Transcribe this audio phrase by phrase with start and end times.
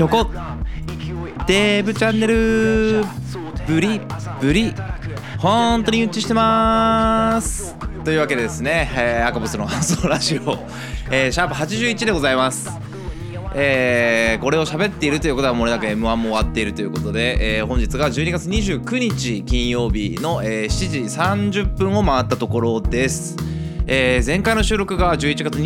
[0.00, 0.26] ひょこ
[1.46, 3.04] デーブチャンネル。
[3.66, 4.00] ブリ
[4.40, 4.72] ブリ。
[5.36, 7.76] 本当にうんちしてます。
[8.02, 10.56] というわけでですね、えー、赤ボスの 発想ラジオ、
[11.10, 12.70] えー、シャープ81でございます。
[13.54, 23.36] えー、これを喋っているということはもれなく M1 も終わっているということで、えー、本日が12月29日金曜日の、えー、7時30分を回ったところです。
[23.86, 25.58] えー、前回の収録が11月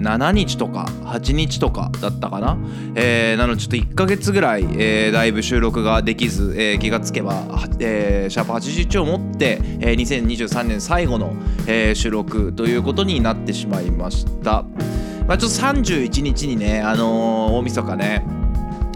[0.00, 2.58] 7日とか8日とかだったかな、
[2.94, 7.44] えー、なのでちょっと1ヶ月ぐらい、えー、だいぶ収録ができず、えー、気がつけば、
[7.78, 11.34] えー、シャープ81をもって、えー、2023年最後の、
[11.66, 14.64] えー、収録ということになってしまいました。
[15.26, 18.24] まあちょっと31日にねあのー、大晦日ね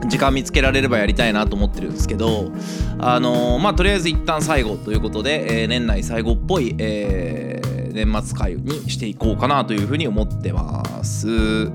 [0.08, 2.50] 時間見つけられればやりたいなと思ってるんですけど
[2.98, 7.53] あのー、まあとりあえず一旦最後ということで、えー、年内最後っぽい、えー
[7.95, 11.70] 年末会にしていこうかなというふうに思ってます。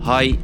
[0.00, 0.36] はい。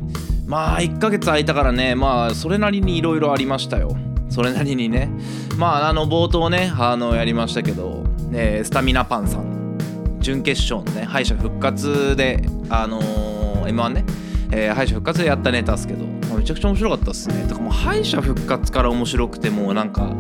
[0.46, 3.96] まあ1ヶ月空いたからねまあそれなりにいろいろありましたよ。
[4.28, 5.10] それなりにね。
[5.58, 9.76] まああの冒頭ねあのやりましたけど、えー、スタミナパンさん。
[10.20, 14.04] 準決勝のね敗者復活であのー、M1 ね、
[14.52, 16.04] えー、敗者復活でやったネタですけど、
[16.36, 17.46] めちゃくちゃ面白かったっすね。
[17.48, 20.14] とかもう敗者復活から面白くてもうなんか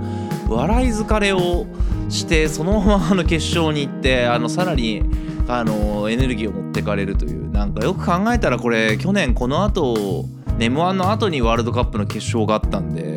[0.48, 1.66] 笑い疲れを
[2.10, 5.02] してそのままの決勝に行ってあのさらに
[5.48, 7.50] あのエネルギーを持ってかれるという。
[7.50, 10.24] なんかよく考えたらこれ去年この後
[10.58, 13.14] M1 の後にワールドカップの決勝があったんで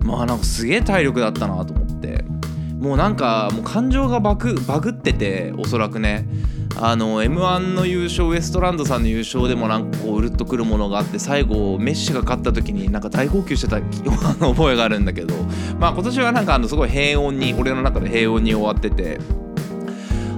[0.00, 2.24] まあなんかすげえ体力だったなと思って。
[2.84, 6.28] もうなんかもう感情がバグバグってておそらくね。
[6.76, 15.34] あの m 1の優勝ウエストランドさんの優勝でもなんかこううるっとくるものがあって最後メッシが勝った時になんか大号泣してた覚えがあるんだけど
[15.78, 19.20] まあ今年はなんかあのすごい平穏に俺の中で平穏に終わってて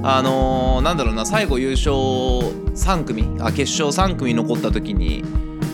[0.03, 5.25] あのー、なんだろうな最後優勝3組あ決勝3組残った時に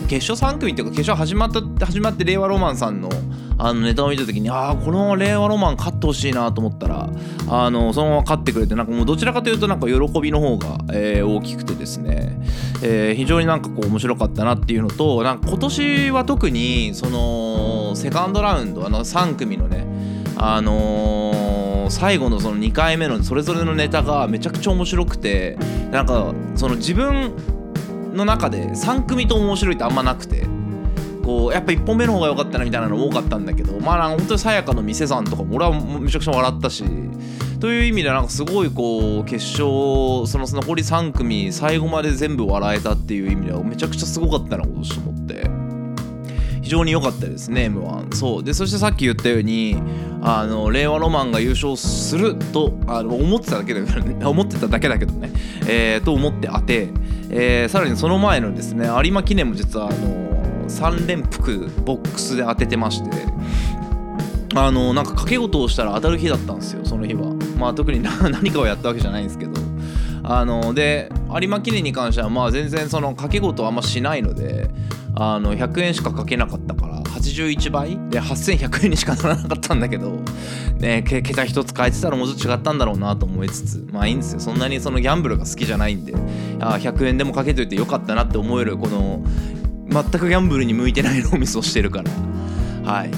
[0.07, 3.09] 決勝3組っていうか決勝始まった始まって令和ロマンさんの
[3.57, 7.09] あのネタを見た時にああこの令和ロマン勝ってほしいなと思ったら
[7.47, 12.37] あのそのまま勝ってくれてなんかもうどちらかというとなんか喜びの方が、えー、大きくてですね、
[12.83, 19.85] えー、非常になんかこう面白かったなっていうのとなんか今年は特にそのセカンドラウンドあの3組のね
[20.35, 25.57] あのー、最後のその2回目のそれぞれのネタがめちゃくちゃ面白くて
[25.91, 27.33] なんかその自分
[28.13, 30.52] の中で3組と面白いってあんまなくて。
[31.23, 36.83] こうやっぱ1本目の方が良かったなみたいなの多かったんだけどまあ本当にさやかの店さんとかも俺はめちゃくちゃ笑ったし
[37.59, 39.63] という意味でなんかすごいこう決勝
[40.27, 45.63] その残り3組最後まで全部笑えたっていう意味ではめちゃくちゃすごかったな今年と思って。
[46.63, 48.43] 非常に良かったですね m 1そう。
[48.43, 49.75] でそしてさっき言ったように
[50.21, 54.15] あの令和ロマンが優勝するとあの思ってただけだけどね。
[54.25, 55.31] 思ってただけだけどね、
[55.67, 56.87] えー、と思って当て、
[57.29, 60.22] えー、さらにその前のですね有馬記念も実はあの
[60.81, 63.09] 3連複ボックスで当ててまして
[64.55, 67.33] あのなんか掛け事をしたら当たる日だったんですよその日は。
[67.57, 69.53] まあ特に 何かをやったわけじゃないんですけど。
[70.25, 74.69] あので有馬記念に関してはまあ全然その掛け事はあんましないので
[75.15, 77.89] あの100円しかかけなかったから81倍？
[78.09, 80.11] で8100円にしかならなかったんだけど、
[80.79, 84.39] ね、け桁一つ変えてたらもうちょっと違ったんだろうなと思いつつまあいいんですよ。
[84.39, 86.13] そんなにそのギャンブルが好きじゃないんで
[86.59, 89.21] あ100円でもかけといてよかったなって思えるこの
[89.93, 92.91] 全くギャンブルに向いてない脳みそをしてるから。
[92.91, 93.11] はい。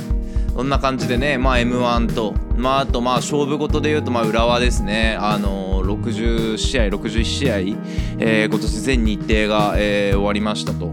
[0.55, 5.17] そんな感じでねまあ m 1とまああとまあ勝負事で言うとまあ浦和ですね。
[5.19, 10.91] あの60試合61試合、えー、今年全日程が、えー、終わりましたと。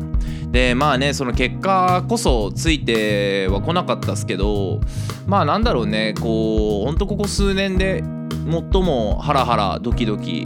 [0.50, 4.80] でまあねその結果こそついては来なかったっすけど
[5.26, 6.14] まあなんだろうね。
[6.20, 8.02] こうほんとここ数年で
[8.50, 10.44] 最もハラハラドキドキ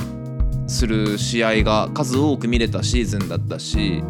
[0.67, 4.03] する試合が数多く見れたシーズンだったし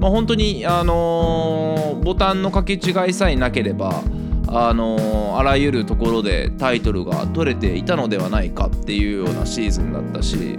[0.00, 4.02] まあ、本当に、あのー、ボタンの掛け違いさえなければ、
[4.48, 10.58] あのー、あらゆるところでタイトルが取れていたのではないかっていうようなシーズンだったし、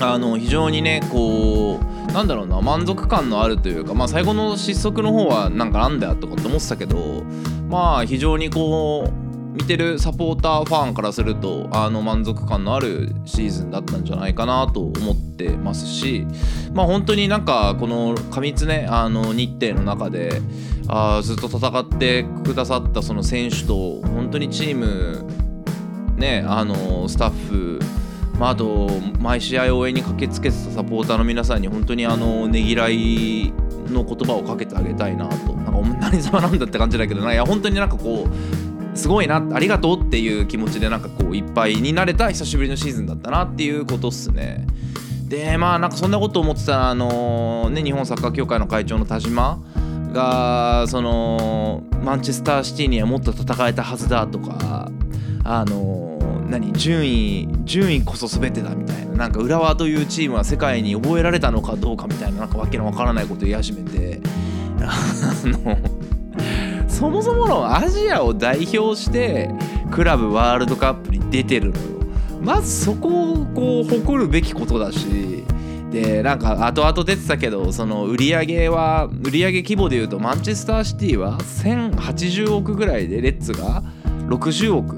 [0.00, 7.24] あの非常にねこうなんだろうな満足感のあるというか、まあ、最後の失速の方はなんかなんだよとかって思ってたけど
[7.68, 9.23] まあ非常にこう
[9.54, 16.26] 見てるサポーターファンからするとあの満足感のあるシーズンだったんじゃないかなと思ってますし
[16.72, 20.42] まあ本当になんかこの過密ねあの日程の中で
[20.88, 25.24] あずっと戦ってくださったその選手と本当にチーム
[26.16, 27.80] ねあのスタッフ
[28.38, 28.90] まあ、あと
[29.20, 33.52] 毎試合応援に駆けつけてたサポーターの皆さんに本当にあのねぎらい
[33.88, 35.52] の言葉をかけてあげたいなと。
[35.54, 38.63] なんかお前何様なんだって感じだけどないや本当になんかこう
[38.94, 44.66] すごいなありがとうっていう気持ちでなんかこういっぱいになれた久しぶりのシーズンだったなっていうことっすね。
[45.28, 49.58] でまあなんかそんなこと思ってたらあのね日本サッカー協会の会長の田島
[50.12, 54.90] がそのマンチェスターシティにはもっと戦えたはずだとか
[55.42, 64.20] あの何順位順位こそ全てだみたいななんか浦和というチームは世界に覚えられたのかどうかみたいななんかわけのわからないことを言い始めて
[64.80, 64.94] あ
[65.44, 65.76] の
[67.04, 69.50] そもそものアジアを代表して
[69.90, 71.82] クラブワールドカップに出てるのよ。
[72.40, 75.44] まずそこをこう誇るべきことだし
[75.90, 83.82] でなんか後々出てたけどその売り上げは売り上げ規模でいうとマンチェスターシティは1080億ぐらいでレッツが
[84.28, 84.96] 60億。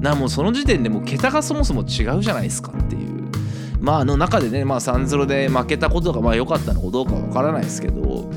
[0.00, 3.26] なもうその時点でもう桁がそもそも違うじゃないですかっていう。
[3.80, 8.30] まああの中でねまあ3-0で負けたことがまあ良かったのかどうかわからないですけど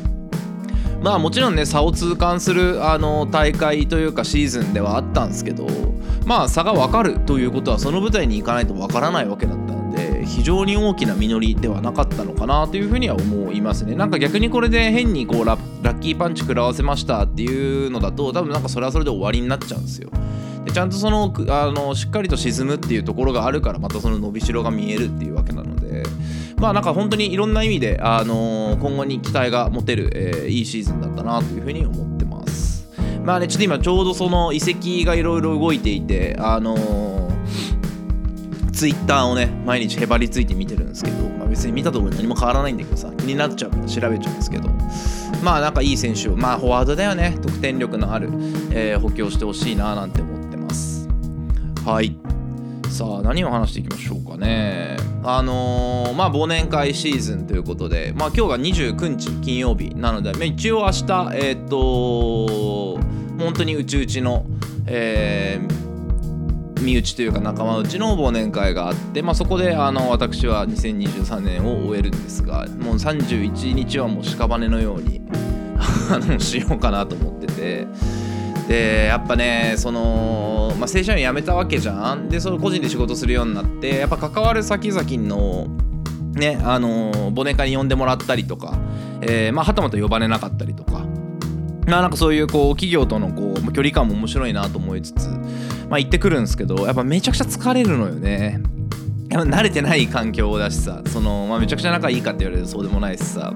[1.01, 5.67] まあもちろんね差を痛感するあの大会というかシーズンではあったんですけど
[6.25, 13.95] まあ差が分かるということはその舞台に行かないと分からないわけだったので非常に大きな実りではなかったのかなというふうには思いますね。
[13.95, 20.09] なんか逆にこれで変にこうラッキーパンチ食らわせましたっていうのだと多分なんかそれはそれで終わりになっちゃうんですよ。
[20.65, 25.60] でちゃんとそのあのしっかりと沈むっていうところがあるからまたその伸びしろが見えるっていうわけなので
[26.61, 32.87] まあなんか本当にいろんな意味で、あの今後に期待が持てる、えーいいシーズンだったなというふうに思ってます。
[33.25, 37.29] まあねちょっと今ちょうどその遺跡がいろいろ動いていてあの
[38.71, 44.69] ツイッターをね毎日へばりついて見てるんですけど、まあ、別に見たところで何も変わらないんだけどさ気になっちゃうから調べちゃうんですけど。
[45.43, 47.39] まあなんかいい選手をまあフォワードだよね。
[47.41, 48.29] 得点力のある、
[48.71, 51.07] えー補強してほしいななんて思ってます。
[51.83, 52.15] はい。
[53.01, 54.95] さあ何を話していきましょうかね。
[55.23, 61.01] あのーまあ忘年会シーズンということでまあ今日が29日金曜日なので、まあ、一応明日
[61.33, 62.99] えーっと
[63.43, 64.45] 本当にうちうちの、
[64.85, 65.81] えー
[66.81, 75.21] 身内というか仲間内の忘年会があって、まあ、そこであの私は2023年を終えるんですがもう31日はもう屍のように
[76.09, 78.20] あのしようかなと思ってて。
[78.71, 82.29] でやっぱねその、まあ、正社員辞めたわけじゃん。
[82.29, 85.67] でその個人で仕事するようになってやっぱ関わる先々の
[86.33, 88.77] ねあの忘年会に呼んでもらったりとか、
[89.19, 91.05] えーまあ、はたまた呼ばれなかったりとか。
[91.87, 95.27] まあなんかそういうこう企業とのこう距離感も面白いなと思いつつ、
[95.89, 98.61] まあ、行ってくるんですけどやっぱめちゃくちゃ疲れるのよね。
[99.29, 103.53] やっぱ慣れてない環境だしさその、まあ、めちゃくちゃ仲いいかって言われるとそうでもないしさ。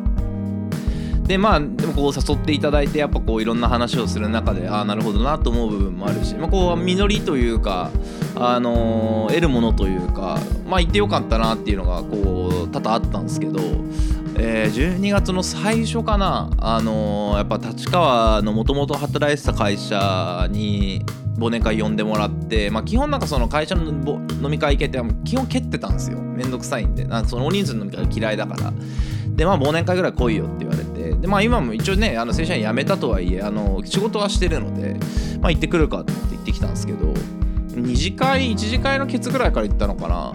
[1.28, 7.90] でまあでもこう誘っていただいてやっぱこういろんな話をする中でああなるほどなと思う部分もあるし、まあ、こう実りというか、
[8.36, 13.60] あのー得るものというかまあ行ってよかったなっていうのがこう多々あったんですけど、
[14.38, 21.04] えー12月の最初かなあのーやっぱ立川のもともと働いてた会社に
[21.38, 26.20] 忘年会呼んでもらって、まあ、基本なんかその会社の飲み会系って基本蹴ってたんですよ。
[26.20, 27.04] めんどくさいんで。
[27.06, 28.72] なんかその大人数の飲み会嫌いだから。
[29.36, 30.95] でまあ忘年会ぐらい来いよって言われて。
[31.20, 34.98] でまあ今も一応ねあの正社員辞めたとはいえあの仕事はしてるので
[35.40, 37.08] まあ行ってくるかって言ってきたんですけど
[37.72, 40.34] 2次会1次会のケツぐらいから行ったのかな。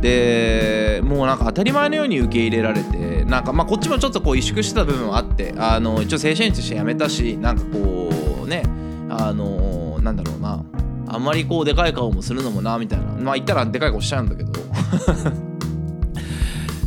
[0.00, 8.10] でもうなんか当たり前のように受け入れられてなんかまあこっちもちょっとこう萎縮してた部分はあってあの一応正社員として辞めたしなんかこ
[8.44, 8.64] うね
[9.08, 10.64] あのなんだろうな。
[11.08, 13.04] あんまりこうでかい顔もするのもなみたいな。
[13.04, 14.50] まあ言ったらでかい顔しちゃうんだけど。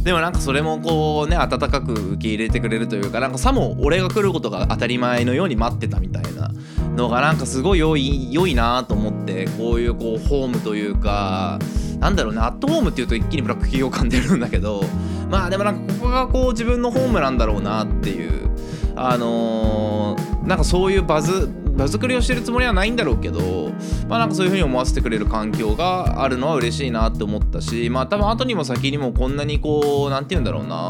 [0.06, 6.52] でもなんかそれもこうね温かく受け入れてくれるというかなんかさも俺が来ることが当たり前のように待ってたみたいな
[6.96, 11.58] のがなんかすごい良い良いなと思ってこういうこうホームというか
[12.00, 14.84] なんだろうねアットホームっていうと一気にブラック企業感出るんだけど
[15.32, 18.52] まあでもなんかここがこう自分のホームなんだろうなっていう
[18.96, 23.72] あのーなんかそういうバズ場作りをしてるつもりはないんだろうけど
[24.08, 30.90] まあなんかそういう風に思わせてくれる環境があるのは嬉しいなって思ったしまあ多分後にも先にもこんなにこうなんて言うんだろうな。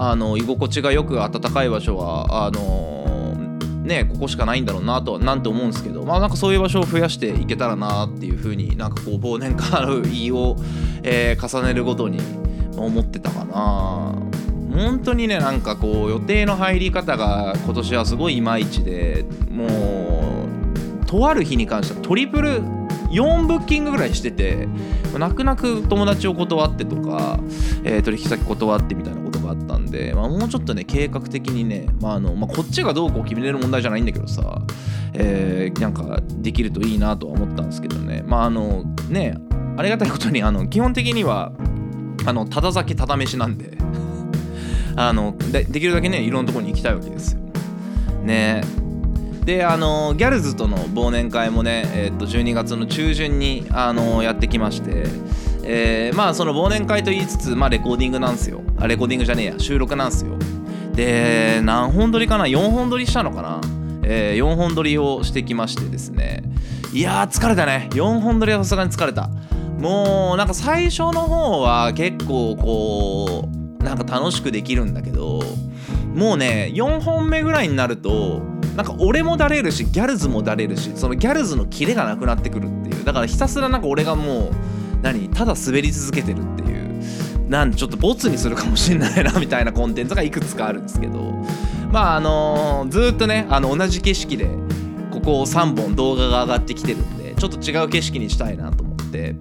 [0.00, 3.34] あの居心地がよく暖かい場所はあの
[3.82, 10.56] ねここしかないんだろうなとはなんて思うんですけどまあなんかそういう場所を増やしていけたらなっていう風になんかこう忘年会を、
[11.02, 12.20] えー重ねるごとに
[12.76, 14.14] 思ってたかな。
[14.70, 19.68] 本当にねなんかこう予定の入り方が今年はすごいいまいちでもう
[21.08, 22.60] とある日に関してはトリプル
[23.10, 24.68] 4ブッキングぐらいしてて
[25.18, 27.40] 泣く泣く友達を断ってとか、
[27.82, 34.60] えー取引先断ってみたいなことがあったんで、まあ、もうちょっとね計画的にね、まああのまあ、こっちがどうこう決めれる問題じゃないんだけどさ、
[35.14, 38.22] えーなんかできるといいなとは思ったんですけどね。
[38.26, 39.38] まああのね
[39.78, 41.52] ありがたいことにあの基本的には
[42.26, 43.78] あのただ酒ただ飯なんで
[44.96, 47.40] あのでできるだけねいろんなところに行きたいわけですよ。
[48.24, 48.62] ね。
[49.48, 55.04] であのギャルズとの忘年会もね、えー、と12月の中旬にあのやってきまして、
[55.64, 58.60] えーまあその忘年会と言いつつ、まあ、レコーディングなんすよ。
[58.76, 59.58] あレコーディングじゃねえや。
[59.58, 60.36] 収録なんすよ。
[60.92, 63.62] で何本撮りかな？4本撮りしたのかな、
[64.02, 66.42] えー、4本撮りをしてきましてですね。
[66.92, 67.88] いやー疲れたね。
[67.92, 69.30] 4本撮りはさすがに疲れた。
[69.78, 73.48] もうなんか最初の方は結構こ
[73.80, 75.40] うなんか楽しくできるんだけど
[76.14, 83.04] もうね4本目ぐらいになるとなんか俺もだれるしギャルズもだれるしそのギャルズのキレがなくなってくるっていう。
[83.04, 84.52] だからひたすらなんか俺がもう
[85.02, 87.48] 何ただ滑り続けてるっていう。
[87.50, 91.44] なんちょっとボツにするかもしれないなみたいなコンテンツがいくつかあるんですけど。
[91.90, 94.48] まああのーずっとねあの同じ景色で
[95.10, 99.34] ここ3本動画が上がってきてるんでちょっと違う景色にしたいなと思って。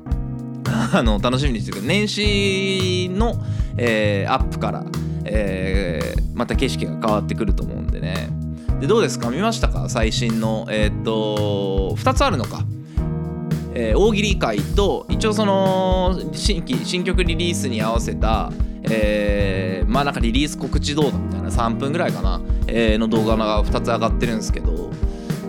[0.94, 3.36] あの楽しみにしてる年始の、
[3.78, 4.84] えーアップから、
[5.26, 8.30] えーまた景色が変わってくると思うんでね。
[8.80, 9.30] でどうですか？
[9.30, 9.90] 見ましたか？
[9.90, 12.64] 最新のえーっと2つあるのか？
[13.74, 18.52] えー大喜利会と一応その新規新曲リリースに合わせた、
[18.84, 24.92] えーまあなんかリリース告知動画みたいな3分ぐらいかな、えーの動画が2つ上がってるんですけど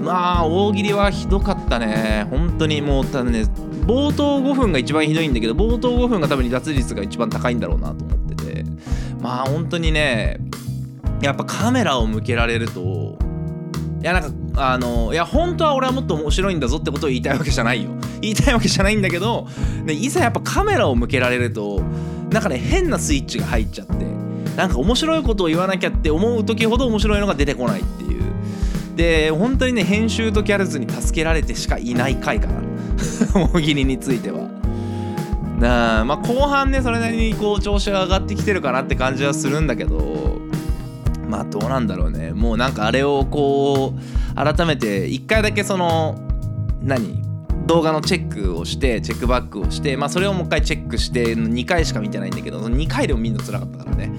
[0.03, 2.27] まあ大喜利はひどかったね。
[2.31, 3.43] 本当にもうただね
[3.87, 8.65] 冒頭5分が一番ひどいんだけど冒頭5分が多分離脱率が一番高いんだろうなと思ってて。
[9.21, 10.39] まあ本当にね
[11.21, 13.19] やっぱカメラを向けられると
[14.01, 17.91] いやなんかあのいや本当は俺はもっと面白いんだぞってことを言いたいわけじゃないよ。
[18.21, 19.47] 言いたいわけじゃないんだけど、
[19.85, 21.81] ね、いざやっぱカメラを向けられると
[22.31, 23.95] なんかね変なスイッチが入っちゃって
[24.57, 28.23] なんか面白いことを言わなきゃって思う時ほど面白いのが出てこないっていう。
[28.97, 32.63] で本当にね編集とギャルズに助けられてしかいない回かな。
[33.53, 34.49] 大喜利については。
[35.59, 40.39] なあまあ後半ねそれなりにこう調子が上がってきてるかなって感じはするんだけど
[41.29, 42.33] まあどうなんだろうね。
[42.33, 46.17] もうなんかあれをこう改めて一回だけその
[46.83, 47.23] 何？
[47.67, 54.11] 動画のチェックをしてチェックバックをしてまあそれをもう一回チェックして2回しか見てないんだけどその2回でも見るの辛かったからね。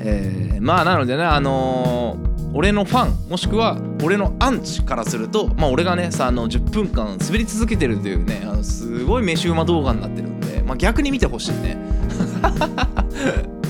[0.00, 11.78] えーまあなのでねあのー俺のファンもしくは俺のアンチからするとまあ俺がねさあの10分間滑り続けてるというねあのすごい飯うま動画になってるんで、まあ、逆に見てほしいね。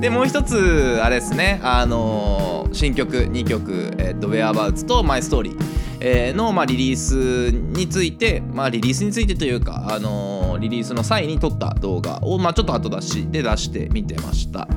[0.00, 1.60] でもう一つあれですね。
[1.62, 5.56] あのー新曲2曲「えー、と Whereabouts」と「My Story」
[6.00, 14.68] えの、まあ、リリースについてまあリリースについてというか、あのーリリースの際に撮った動画を、まあ、ちょっと後出しで出してみてました。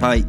[0.00, 0.24] はい。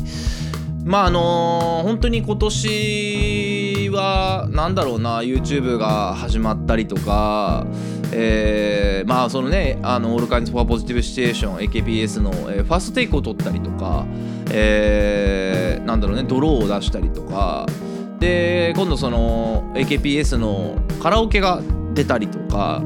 [0.84, 3.67] まああのー本当に今年
[3.98, 7.66] はなんだろうな YouTube が始まったりとか
[8.12, 14.06] えーまあそのねあのオールカインズ・フォア・ポジティブ・シチュエーション AKPS の、えーファーストテイクを取ったりとか、
[14.52, 17.66] えーなんだろうねドローを出したりとか
[18.20, 21.62] で今度その AKPS のカラオケが
[21.94, 22.84] 出たりとか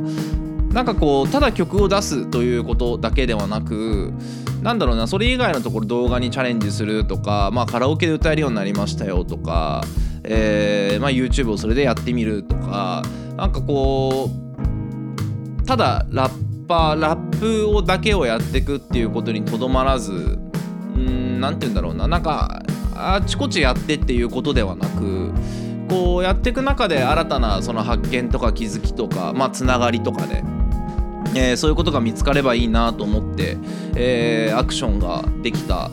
[0.72, 4.14] なんかこうただ曲を出すということだけではなく
[4.62, 9.84] なんだろうなそれ以外のところ動画にチャレンジするとか、まあ、カラオケで歌えるようになりましたよとか、
[10.24, 13.02] えーまあ、YouTube をそれでやってみるとか
[13.38, 20.12] なんかこうただラッパーラップをだけをやっていくっていうことにとどまらず
[20.96, 22.62] うんなんて言うんだろうななんか
[22.94, 25.32] あちこちやってっていうことではなく
[25.90, 30.44] こうやっていく中で新たなその発見とか気づきとかまあつながりとかね
[31.36, 33.58] えーそういうことが見つかればいいなと思って、
[33.96, 35.90] えーアクションができた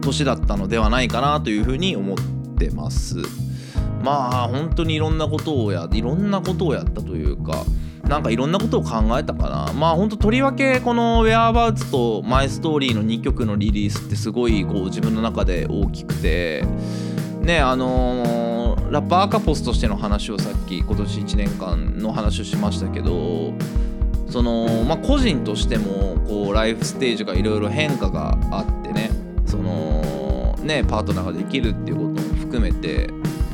[0.00, 2.16] 年だったのではないかなというふうに思っ
[2.58, 3.16] てます。
[4.02, 7.64] まあ本当にいろんなことをやいろんなことをやったというか
[8.04, 9.72] なんかいろんなことを考えたかな。
[9.74, 16.64] まあ本当とりわけこの「Whereabouts」と「My Story」の2曲のリリースってすごいこう自分の中で大きくて
[17.42, 18.52] ねあのー
[18.92, 23.54] ラッパーアカポスとしての話をさっき今年1年間の話をしましたけど
[24.28, 29.10] そのまあ個人としてもこうライフステージがいろいろ変化があってね
[29.46, 33.08] そのねパートナーができるっていうことも含めて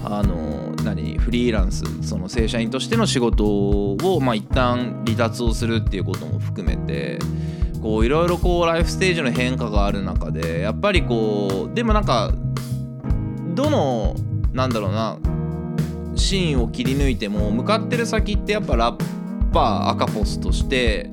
[0.05, 7.19] あの何フリーランスその正社員としての仕事をまあ一旦離脱をするっていうことも含めて
[7.83, 12.33] こういろいろこうライフステージの変化がある中でやっぱりこうでもなんか
[13.55, 14.14] どの
[14.52, 15.19] なんだろうな
[16.17, 21.11] シーンを切り抜いても向かってる先ってやっぱラッパー赤ポスとして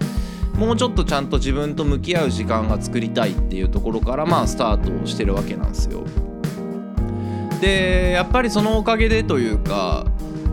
[0.56, 6.04] もうちょっとちゃんと自分と向き合う時間が作りたいっていうところからまあスタートをしてるわけなんですよ。
[7.60, 10.06] でやっぱりそのおかげでというか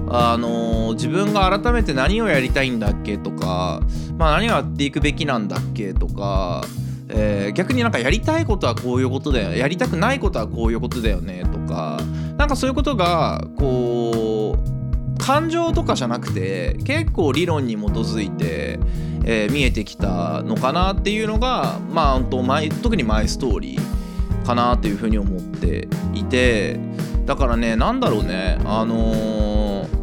[0.08, 3.80] あの自分が改めて何をやりたいんだっけとか、
[4.18, 6.62] まあ、何をやっていくべきなんだっけとか、
[7.08, 12.00] えー逆になんかやりたいことはこういうことだよやりたくないことはこういうことだよねとか
[12.38, 18.78] なんかそういうことがこう感情とかじゃなくて結構理論に基づいて、
[19.24, 24.01] えー見えてきたのかなっていうのがまあ本当特にマイストーリー。
[24.42, 26.78] かなというふうに思っていて
[27.26, 30.02] だからねなんだろうねあのー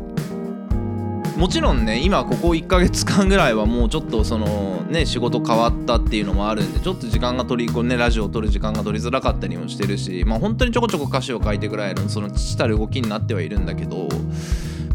[1.39, 14.09] もちろんね今ここ1ヶ月間ぐらいはもうちょっとそのね仕事変わったっていうのもあるんでちょっと時間が取りこうねラジオを撮る時間が取りづらかったりもしてるしまあ本当にちょこちょこ歌詞を書いてぐらいのその父たる動きになってはいるんだけど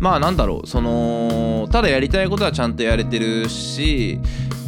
[0.01, 4.21] まあなんだろうそのただやりたいことはちゃんとやれてるし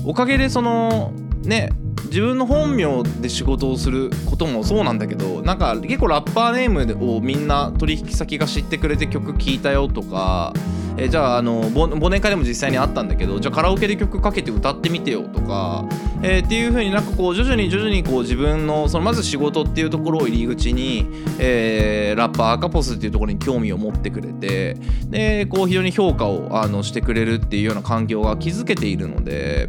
[0.07, 1.13] おかげでその
[1.47, 1.71] ね
[2.07, 10.53] 自分の本名で仕事をすることもそうなんだけどなんか結構ラッパーネームをみんな取引先が知ってくれて曲聴いたよとか、
[10.97, 15.85] えじゃああの忘忘年会でも実際にあったんだけどじゃあカラオケで曲かけて歌ってみてよとか、
[16.23, 21.07] えーっていう風になんかこう徐々に徐々にこう自分のそのまず仕事っていうところを入り口に、
[21.39, 24.75] えーラッパーアカポスっていうところに興味を持ってくれて
[25.11, 29.69] でこう非常に評価をあのしてくれるっていうような環境が築けているので。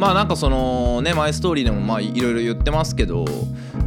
[0.00, 3.26] まあなんかそのねマイストーリーでもまあいろいろ言ってますけど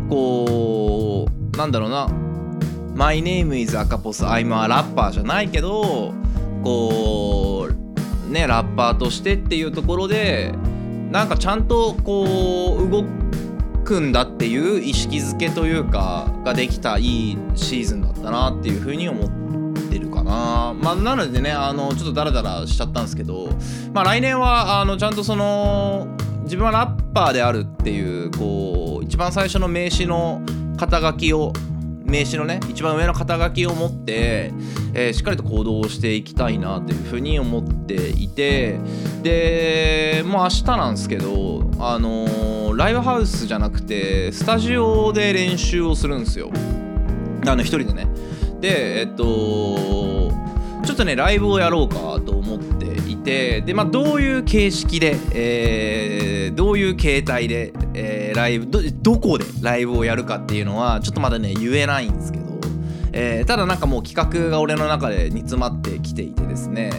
[0.10, 2.08] こうなんだろうな
[2.93, 6.13] 「My name is 赤ポス I'm a ラッパー」じゃないけど
[6.63, 7.67] こ
[8.29, 10.53] うねラッパーとしてっていうところで
[11.10, 13.05] なんかちゃんとこう動
[13.84, 19.43] くんだっていう意識づけというかができたいいシーズンだったなっていうふうに思って
[20.34, 20.74] な。
[20.74, 23.50] まあ、なのでねあのちょっとダラダラしちゃったんですけど、
[23.94, 26.08] まあ、来年はあのちゃんとその
[26.44, 30.42] 自分はラッパーであるっていうこう一番最初の名刺の
[30.78, 31.54] 肩書きを
[32.04, 34.51] 名刺のね一番上の肩書きを持って、
[34.94, 38.79] えーしっかりと行動をしていきたいなというふうに思っていて
[39.24, 46.50] でもう明日なんですけどあのーライブハウスじゃなくてスタジオで練習をするんですよ
[47.46, 48.07] あの一人でね
[48.60, 50.02] でえっと
[50.85, 58.67] ちょっとねライブをやろうかと思っていてでまあどういう形式で、えーどういう形態で、えーライブ
[59.01, 62.46] どこでライブをやるかっていうのはちょっとまだね言えないんですけど、
[63.11, 66.91] えーただなんかもう企画が俺の中で煮詰まってきていてですね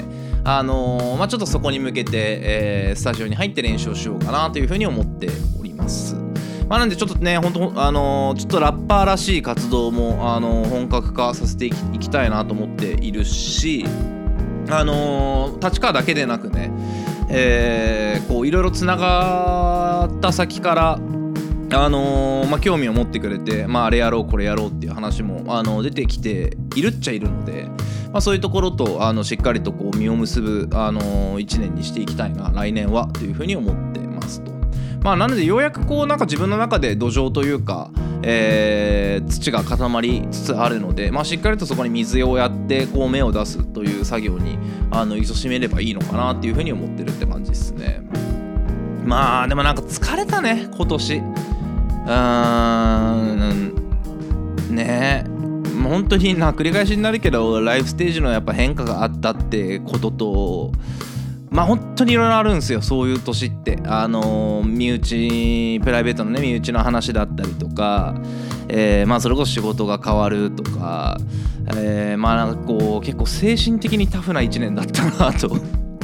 [0.44, 6.23] あのまあちょっとそこに向けて、えスタジオに入って練習をしようかなというふうに思っております。
[6.68, 13.84] まあ、なんでちょっとね本当あのーちょっとラッパーらしい活動も、あのー本格化させていきたいなと思っているし
[14.70, 16.70] あのー立川だけでなくね、
[17.28, 20.98] えーこういろいろつながった先から
[21.72, 27.68] あのーまあ、興味を持ってくれて、まあ、あれやろうこれやろうっていう話も、あの出てきているっちゃいるので、
[28.12, 34.03] まあ、そういうところとあのしっかりとこう実を結ぶ、あの1年にしていきたいな来年はというふうに思って
[35.04, 35.12] ま。
[35.12, 37.90] あ、なのでようやくこうなんか自分の中で土壌というか、
[38.22, 44.58] えー土が固まりつつあるので、まあ、しっかりとそこに水をやってこう芽を出すという作業に
[44.90, 48.02] あの勤しめればいいのかなっていうふうに思ってるって感じですね。
[49.04, 51.16] まあでもなんか疲れたね今年。
[51.16, 53.74] うーん
[54.70, 60.72] ねえもう本当にな繰り返しになるけどライフステージのやっぱ変化があったってことと
[61.54, 63.78] まあ本当にいろいろあるんですよそういう年って。
[63.86, 68.16] あの身内プライベートのね身内の話だったりとか、
[68.68, 71.16] えーまあそれこそ仕事が変わるとか、
[71.76, 75.56] えーまあなんかこう結構精神的にタフな1年だったなと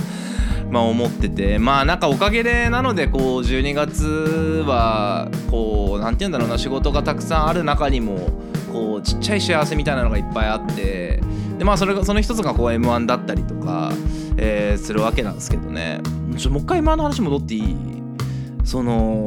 [0.71, 1.59] まあ思ってて。
[1.59, 8.29] まあなんかおかげでなのでこう12月はこうなんて言うんだろうな仕事がたくさんある中にも
[8.73, 11.21] こうちっちゃい幸せみたいなのがいっぱいあって。
[11.59, 13.93] でまあそれがその一つがこう m 1だったりとか、
[14.43, 16.01] えーするわけなんですけどね。
[16.39, 17.77] ちょもう一回 m 1の話戻っていい？
[18.65, 19.25] その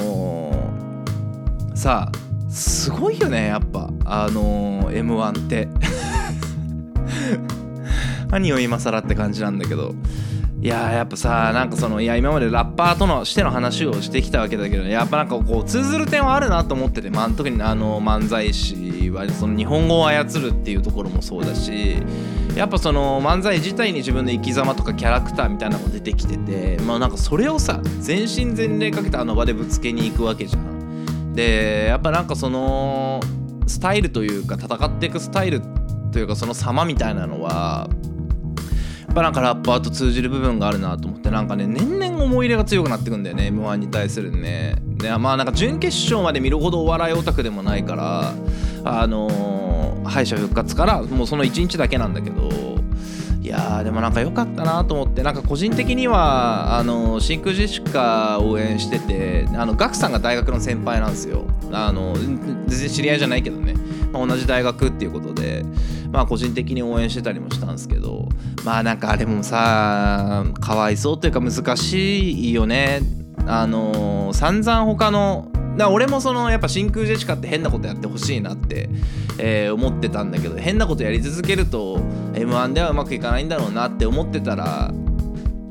[1.75, 3.89] さあすごいよねやっぱ。
[4.05, 5.67] あの m 1って。
[8.31, 9.93] 何を今更って感じなんだけど。
[10.61, 21.97] いややっぱさなんかそのいや今までラッパーとのしての話をしてきたわけだけどやっぱなんかこう通ずる点はあるなと思ってて、まあ、特にあの漫才師はその日本語を操るっていうところもそうだし
[22.55, 31.33] やっぱその漫才自体に自分の生き様とかキャラクターみたいなのも出てきててまあなんかそれをさ全身全霊かけてあの場でぶつけに行くわけじゃん。
[31.33, 33.19] でやっぱなんかその
[33.65, 35.61] スタイルというか戦っていくスタイル
[36.11, 37.89] というかその様みたいなのは
[39.07, 48.33] やっぱなんかラッパーと通じる部分があるなと思ってなんかね年々思い入れが強くなってくんだよね m 1に対するねでまあなんか準決勝まで見るほどお笑いオタクでもないから
[48.85, 49.62] あのー
[50.05, 52.73] 敗者復活からもうその1日だけなんだけど
[53.41, 61.45] いやーでもなんか良かったなと思ってなんか個人的にはあの真空ジェシカ応援しててあのガクさんが大学の先輩なんですよ。
[61.73, 63.73] あの全然知り合いじゃないけどね、
[64.13, 65.65] まあ同じ大学っていうことで
[66.09, 68.29] まあ個人的に応援してたりもしたんですけど
[68.63, 73.01] まあなんかあれもさかわいそうというか難しいよね。
[73.45, 78.89] あの散々他のだ俺もそのやっぱ真空ジェシカって変なことやってほしいなって、
[79.39, 81.99] えー思ってたんだけど変なことやり続けると
[82.35, 84.93] m 1ではうまくいかないんだろうなって思ってたら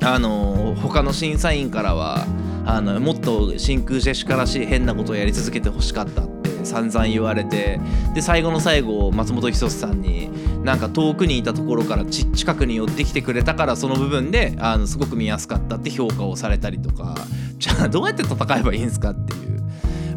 [0.05, 2.27] あの他の審査員からは
[2.65, 7.81] あのもっと真空ジェシカらしい変なことをやり続けてほしかったって散々言われて
[8.15, 10.31] で最後の最後松本人志さんに
[10.65, 17.17] なんか遠くにいたところからち近くに寄ってきてくれたからその部分であのすごく見やすかったって評価をされたりとか
[17.59, 19.52] じゃあどうやって戦えばいいんですかっていう。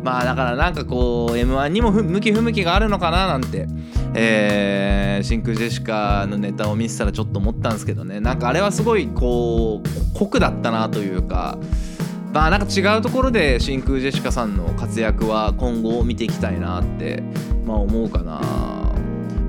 [0.06, 3.66] まあだからなんかこう m 1にも向き不向きがあるのかななんて、
[4.14, 8.20] えー、真空ジェシカのネタを見てたらちょっと思ったんですけどね。
[8.20, 11.58] なんかあれはすごいこう酷だったなというか
[12.32, 17.24] まあなんか違うところで真空ジェシカさんの活躍は今後見ていきたいなって
[17.66, 18.42] まあ思うかな。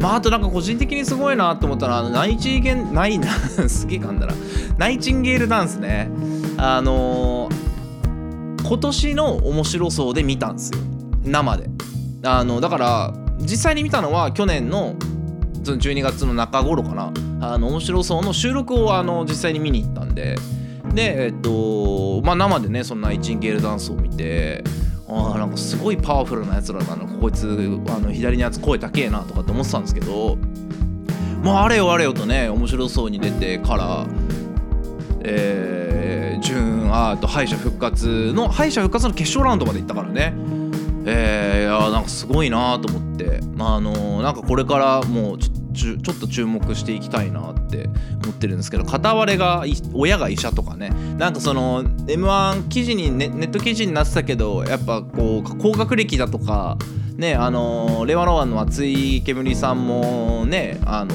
[0.00, 3.20] まああとなんか個人的にすごいなと思ったのはあのナイチンゲンナイ
[3.68, 4.32] すげえ噛んだな。
[4.78, 6.08] ナイチンゲールダンスね。
[6.56, 7.55] あのー
[8.66, 10.80] 今年の面白そうで見たんですよ。
[11.24, 11.70] 生で。
[12.24, 14.94] あのだから実際に見たのは去年の
[15.62, 17.12] 12月の中頃かな。
[17.40, 20.36] あの面白そうの収録をあの実際に見に行ったんで。
[20.94, 24.64] でえっとまあ生でねそんなイチンゲールダンスを見て
[25.08, 27.04] あーなんかすごいパワフルなやつらだな。
[27.04, 27.46] こいつ
[27.88, 30.36] あの左のやつ声高えなとかって思ってたんですけど。
[31.42, 34.06] まああれよあれよとね面白そうに出てから
[35.28, 35.85] えー、
[36.40, 40.34] 準アート敗者復活の敗者復活の決勝ラウンドまで行ったからね。
[41.08, 43.40] えー、いやなんかすごいなと思って。
[43.54, 47.88] まああのなんかこれからもうちょちょちょっと注目していきたいなって
[48.24, 50.90] 思ってるんですけど片割れが親が医者とかね。
[51.18, 56.78] なんかその m 1記事にネネット記事になってたけどやっぱこう高学歴だとか
[57.16, 61.14] ねあの令和ロマンの松井けむりさんもねあの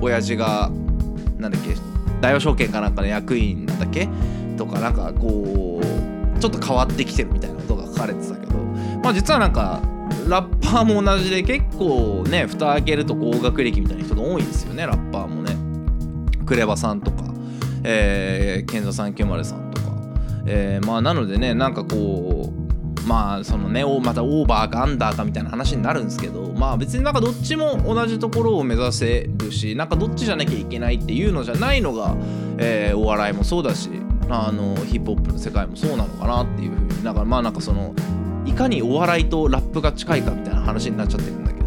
[0.00, 0.70] お親父が
[1.38, 1.74] なんだっけ
[2.20, 4.08] 大和証券かなんかの役員なんだっけ
[4.56, 8.54] とかなんかこうちょっと変わってきてるみたいなことが書かれてたけど
[9.02, 9.80] まあ実はなんか
[10.28, 15.56] ラッパーも同じで結構ね蓋開けると高学歴みたいな人が多いんですよねラッパーもね。
[16.46, 17.24] クレバさんとか、
[17.82, 19.88] えー、健三さん90さんとか、
[20.46, 32.16] えーまあなのでねなんかこうまあそのねまたオーバーかアンダーかみたいな話になるんですけどまあ別になんかどっちも同じところを目指せるしなんかどっちじゃなきゃいけないっていうのじゃないのが、
[32.58, 33.90] えーお笑いもそうだし
[34.28, 37.02] あのヒップホップの世界もそうなのかなっていうふうに。
[37.02, 37.94] だからまあなんかその
[38.44, 41.66] いかにお笑いとラップが近いかみたいな話になっちゃってるんだけど。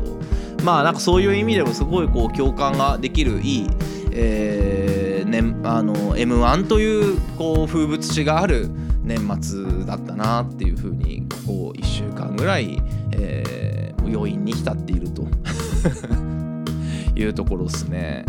[0.63, 3.67] まあなんかそういう意味でもすごいこう共感ができるいい、
[4.12, 8.69] えーね、あの m 1というこう風物詩がある
[9.04, 12.78] 年末だったなっていうふうにここ1週間ぐらい、
[13.12, 13.80] えー
[14.12, 15.28] 余韻に浸っていると。
[17.15, 18.26] いうところですね。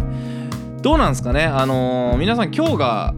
[0.83, 1.45] どうなんですかね？
[1.45, 3.15] あのー皆さん今日が、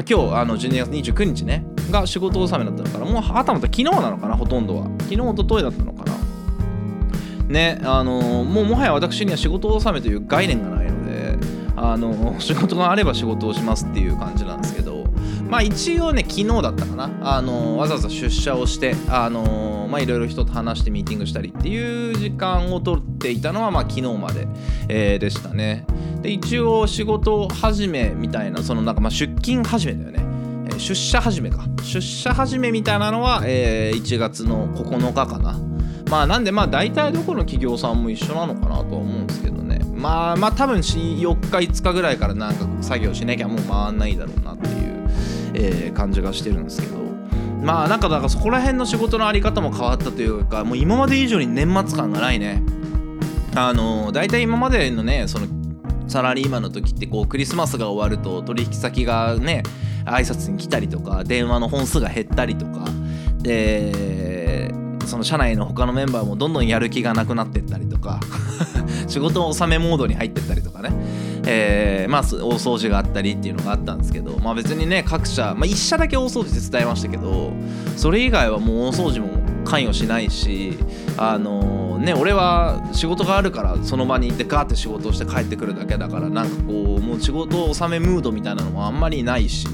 [0.00, 4.84] まあ、今日あの12月29日ねが仕事納めだったのかなもうはたまた昨日なのかなほとんどは。
[5.00, 6.12] 昨日一昨日だったのかな。
[7.48, 11.36] ねあのーもうもはや私には仕事納めという概念がないので
[11.76, 15.04] あのー 仕事があれば仕事をしますっていう感じなんですけど
[15.50, 17.10] まあ一応ね昨日だったかな。
[17.20, 24.48] あのーわざわざ出社をしてあのまあいろいろ人と話してミーティングしたりっていう時間を取っていたのはまあ昨日まで、
[24.88, 25.84] えーでしたね。
[26.22, 30.20] で一応仕事始めみたいなそのなんかまあ出勤始めだよね。
[30.78, 31.64] 出社始めか。
[31.82, 35.58] 出社始めみたいなのは、えー1月の9日かな。
[36.10, 39.80] まあなんでまあ大体どこの企業さんも一緒なのかなとは思うんですけどね。
[39.94, 44.74] まあまあ多分4日5日ぐらいからなんか作業しなきゃもう回んないだろうなっていう、
[45.54, 46.98] えー感じがしてるんですけど。
[47.62, 52.62] まあなんかだからそこら辺の仕事のあり方も変わったというかもう今まで以上に年末感がないね。
[53.54, 55.46] あの大体今までのねその
[56.08, 59.62] サラリーマンの時ってこうクリスマスが終わると取引先がね
[60.04, 62.84] 挨拶に来たりとか電話の本数が減ったりとか
[63.38, 64.72] で
[65.06, 68.20] その社内の他のメンバーもどんどんやる気がなくなってったりとか
[69.08, 70.90] 仕事納めモードに入ってったりとかね。
[71.46, 72.24] えーまあ大
[72.58, 77.52] 掃除があったりっていうのがあったんですけどまあ別にね各社まあ一社だけ大掃除手伝いましたけど
[77.96, 79.28] それ以外はもう大掃除も
[79.64, 80.76] 関与しないし
[81.16, 81.69] あの
[82.00, 89.66] ね俺は仕事があるからその場に行ってガーって仕事をして帰ってくるだけだからなんかこうもう仕事納めムードみたいなのもあんまりないし、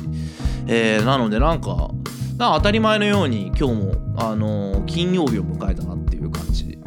[0.67, 1.91] えーなのでなんか
[2.39, 6.79] 当たり前のように今日もあの金曜日を迎えたなっていう感じ。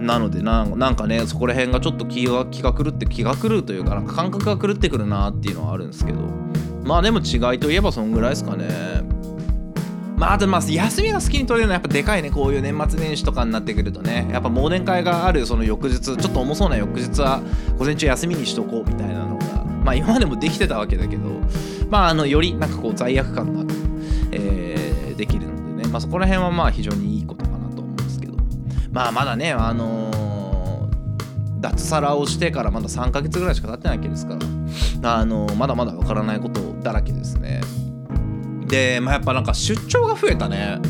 [0.00, 6.20] なのでななんかねそこら辺がちょっと気が気が狂って気が狂うというかなんか感覚が狂ってくるなっていうのはあるんですけど。
[6.84, 8.68] まあでも違いといえばそんぐらいですかね。
[10.16, 12.30] まああとまあ休みが好きに取れるのはやっぱでかいね。
[12.30, 14.28] こういう年末年始とかになってくるとね。
[14.32, 17.40] やっぱ忘年会があるその翌日ちょっと重そうな翌日は
[17.78, 21.22] 午前中休みにしとこうみたいなのがまあ今までもできてたわけだけど
[21.90, 23.74] まああのよりなんかこう罪悪感なく、
[24.32, 25.88] えーできるのでね。
[25.90, 28.34] まあそこら辺はまあ非常にいいことかなと思うんですけど。
[28.92, 30.16] まあまだねあのー
[31.58, 34.36] 脱サラをしてからまだ3ヶ月ぐらいしか経ってないわけですか
[35.00, 37.45] らあのまだまだわからないことだらけですね。
[38.66, 40.80] で、まあ、やっぱなんか出張が増えたね。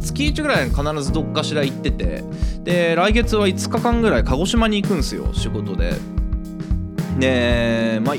[0.00, 2.24] 月1ぐらい必ずどっかしら行ってて。
[2.62, 5.94] で来月は5日間ぐらい鹿児島に行くんですよ仕事で。
[7.18, 8.14] でまあ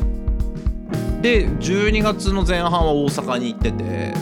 [1.21, 4.13] で12月の前半は大阪に行ってて。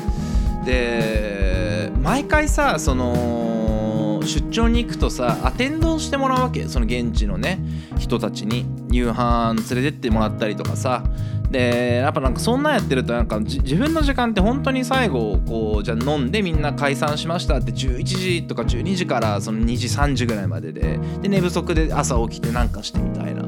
[0.65, 7.59] で毎回さその出張に行くとさアテンドしてもらうわけその現地のね
[7.97, 8.65] 人たちに。
[8.91, 11.03] 夕飯連れてってもらったりとかさ。
[11.51, 23.43] でやっぱなんかそんなんやってるとなんか自分の時間って本当に最後こうじゃあ飲んでみんな解散しましたって11時とか12時からその2時3時ぐらいまででで寝不足で朝起きてなんかしてみたいな。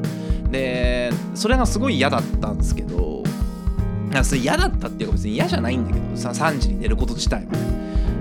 [0.50, 3.22] でそれがすごい嫌だったんですけど
[4.12, 7.58] いやそれ嫌だったっていうか別に嫌じゃないんだけど3時に寝ること自体はね、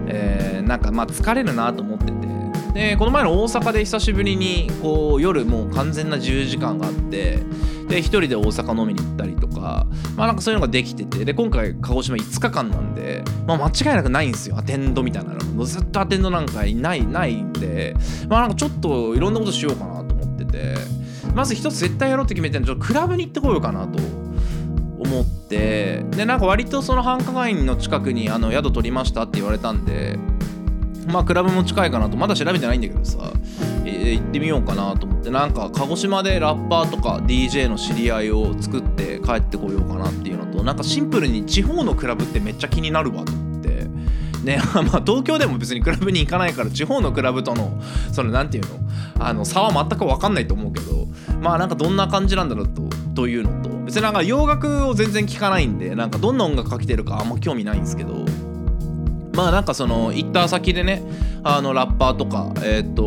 [0.07, 2.31] えーなんかまあ疲れるなと思ってて。
[2.73, 7.39] でこの前の大阪で久しぶりにこう夜もう完全な自由時間があって
[7.91, 14.57] で一人で大阪飲みに行ったりとかまあなんかそういうのができててで今回鹿児島5日間なんで、まあ、間違いなくないんですよ。
[14.57, 15.43] アテンドみたいなの。
[15.51, 17.95] もうずっとアテンドなんかいないないんで。
[18.29, 20.75] まあなんかちょっといろんなことしようかなと思ってて。
[21.35, 23.99] まず一つ絶対やろうって決めてるのちょっとクラブに行ってこようかなと。
[24.99, 26.05] 思って。
[26.11, 30.17] でなんか割とその繁華街の近くにあの宿取りましたって言われたんで
[31.07, 32.17] まあクラブも近いかなと。
[32.17, 33.31] まだ調べてないんだけどさ、
[33.85, 35.29] えー行ってみようかなと思って。
[35.29, 43.87] なんか鹿児島でラッパーとか DJ の知り合いを作って帰ってこようかなっていうのとなんかシンプルに地方のクラブってめっちゃ気になるわと思って。
[44.43, 47.79] ね まあ、東京でも別にクラブに行かないから地方のクラブとの
[48.11, 48.63] そのなんていう
[49.17, 49.25] の？
[49.25, 51.07] あの差は全く分かんないと思うけど。
[51.41, 52.81] まあなんかどんな感じなんだろうと
[53.15, 53.69] というのと。
[53.85, 58.25] 別になんか洋楽を全然聴かないんでなんかどんな音楽が来てるかあんま興味ないんですけど。
[59.33, 61.01] まあなんかその行った先でね
[61.43, 63.03] あのラッパーとかえっ、と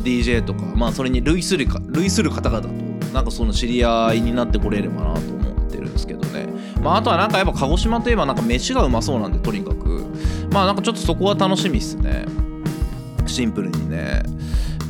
[0.00, 2.68] DJ とかまあそれに類するか類する方々と
[3.12, 6.46] なんかその知り合いになってこれればなと思ってるんですけどね。
[6.82, 10.06] まああとはなんかやっぱ鹿児島といえばなんか飯がうまそうなんでとにかく。
[10.52, 12.26] まあなんかちょっとそこは楽しみっすね。
[13.26, 14.22] シンプルにね。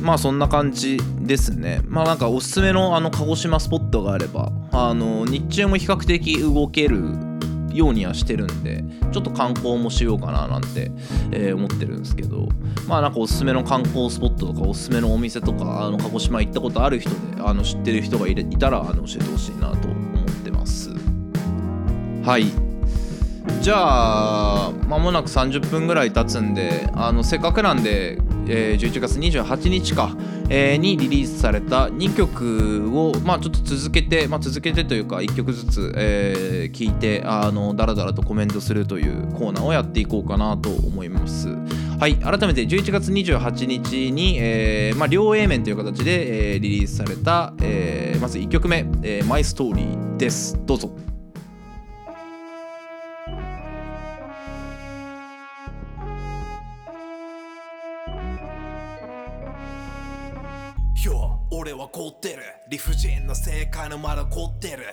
[0.01, 1.81] まあそんな感じですね。
[1.85, 7.28] まあなんかおすすめのあの鹿児島スポットがあればあの日中も比較的動ける
[7.71, 10.91] ようにはしてるんでちょっと観光もしようかななんて、
[11.31, 12.47] えー思ってるんですけど
[12.87, 20.89] まあなんかおすすめの観光スポットとかおすすめのお店とかあの鹿児島行ったことある人であの知ってる人がいれいたらあの教えてほしいなと思ってます。
[22.23, 22.45] はい。
[23.61, 28.17] じゃあまもなく30分ぐらい経つんであのせっかくなんで、
[28.49, 30.15] えー11月28日か、
[30.49, 41.49] えーにリリースされた2曲をまあちょっと続けて、まあ、続けてというか1曲ずつ、えー聞いてあのダラダラとコメントするというコーナーをやっていこうかなと思います。
[41.99, 50.59] はい改めて11月28日に、えーまあ、両 A 面という形で、えーリリースされた、えーまず1曲目「えー、マイストーリーです。
[50.65, 51.08] どうぞ。
[62.09, 62.41] 持ってる。
[62.69, 64.83] 理不尽な正解のまだ凝ってる。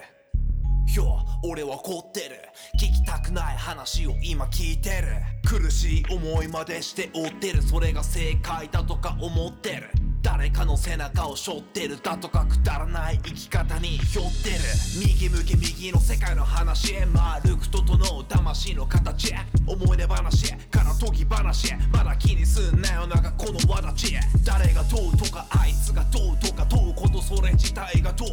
[0.94, 2.36] よ俺は凝ってる。
[2.78, 5.06] 聞きたくない話を今聞いてる。
[5.42, 7.62] 苦しい思いまでして追ってる。
[7.62, 9.90] それが正解だとか思ってる。
[10.26, 14.56] 誰かの背中を背負ってるだとかくだらない生き方にひょってる
[15.00, 19.32] 右向け右の世界の話へ丸く整う魂の形
[19.68, 28.28] 思い出話から研ぎ話まだ気にすんなよなんかこの輪立ち誰がどうとかあいつがどうとか問うことそれ自体がどう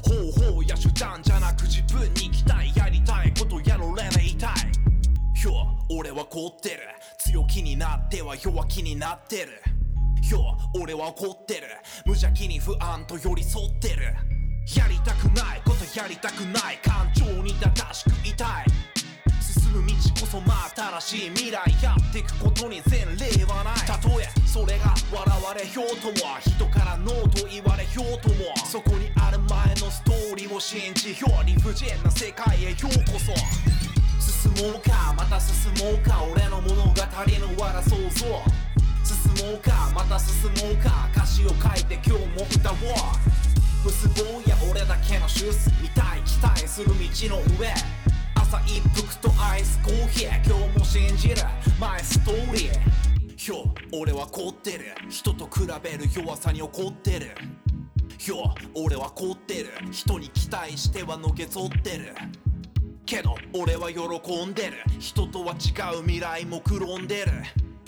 [0.00, 6.80] 方法や手段じゃなく自分に期待やりたいことやろれないたいよ俺は凍ってる。
[7.18, 9.77] 強気になっては弱気になってる。
[10.30, 11.68] よ俺は怒ってる。
[12.04, 14.14] 無邪気に不安と寄り添ってる。
[14.76, 18.66] やりたくないことやりたくない感情に正しくいたい。
[19.40, 23.74] 進む道こそ真新しい未来やっていくことに前例はない。
[23.86, 28.56] たとえそれが笑われようとも人からノーと言われようとも。
[28.66, 33.32] そこにある前のストーリーを信じよう理不尽な世界へようこそ。
[34.20, 38.26] 進もうかまた進もうか俺の物語のわら想像
[39.08, 41.08] 進もうかまた進もうか。
[41.16, 42.78] 歌詞を書いて今日も歌おう。
[43.82, 46.98] 無謀や俺だけのシュース見たい期待する道の
[47.58, 47.72] 上。
[48.34, 50.44] 朝一服とアイスコーヒー。
[50.44, 51.36] 今日も信じる
[51.80, 53.52] マイストーリー。
[53.52, 54.94] よ俺は凍ってる。
[55.08, 57.34] 人と比べる弱さに怒ってる。
[58.26, 59.68] よ俺は凍ってる。
[59.90, 62.14] 人に期待してはのけぞってる。
[63.06, 64.72] けど俺は喜んでる。
[64.98, 67.32] 人とは違う未来もくろんでる。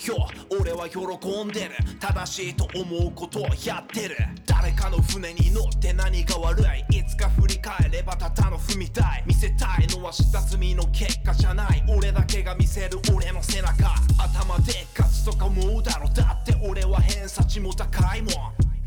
[0.03, 0.99] 今日俺は喜
[1.43, 1.75] んでる。
[1.99, 4.15] 正しいと思うことをやってる。
[4.47, 6.97] 誰かの船に乗って何が悪い。
[6.97, 9.23] いつか振り返ればただの踏みたい。
[9.27, 11.83] 見せたいのは下積みの結果じゃない。
[11.87, 13.93] 俺だけが見せる俺の背中。
[14.17, 18.31] 頭でっかちとか思うだろだって俺は偏差値も高いもん。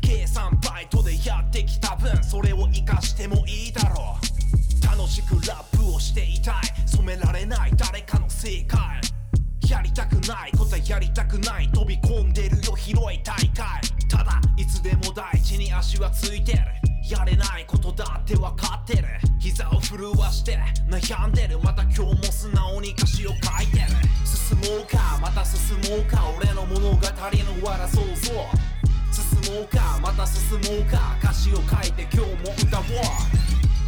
[0.01, 2.21] 計算バイトでやってきた分。
[2.25, 4.17] それを活かしてもいいだろ
[4.83, 4.85] う。
[4.85, 6.63] 楽しくラップをしていたい。
[6.85, 8.99] 染められない誰かの正解。
[9.67, 16.59] やりたくないことはやりたくない飛び込んでるよ広い大会ただいつでも大地に足はついてる。
[17.09, 19.07] やれないことだって分かってる。
[19.39, 20.57] 膝を震わして
[20.89, 21.59] 悩んでる。
[21.59, 23.85] また今日も素直に歌詞を書いてる。
[24.23, 26.23] 進もうかまた進もうか。
[26.37, 28.31] 俺の物語のわら想像
[29.11, 31.17] 進もうかまた進もうか。
[31.21, 32.85] 歌詞を書いて今日も歌おう。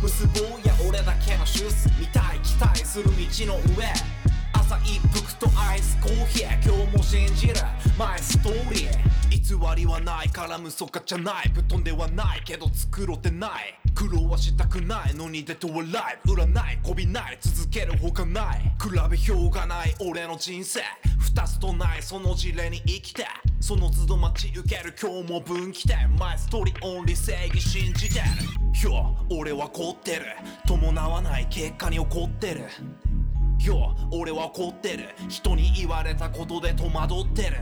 [0.01, 3.11] 無謀や俺だけのシュース見たい期待する道
[3.47, 4.26] の上。
[4.53, 7.55] 朝一服とアイスコーヒー今日も信じる。
[7.97, 9.17] マイストーリー。
[9.29, 11.49] 偽りはないから無そかじゃない。
[11.49, 13.79] ぶっ飛んではないけど作ろうてない。
[13.95, 16.33] 苦労はしたくないのに出てはライブ。
[16.33, 16.79] 占い。
[16.83, 17.37] こびない。
[17.41, 18.73] 続けるほかない。
[18.81, 19.95] 比べようがない。
[19.99, 20.81] 俺の人生。
[21.19, 23.25] 二つとないその事例に生きて。
[23.59, 24.95] その都度待ち受ける。
[25.01, 26.15] 今日も分岐点。
[26.17, 28.89] マイストーリーオンリー正義信じてる。
[28.89, 30.25] よ俺は凝ってる。
[30.67, 32.65] 伴わない結果に怒ってる。
[33.65, 35.09] よ俺は怒ってる。
[35.27, 37.57] 人に言われたことで戸惑ってる。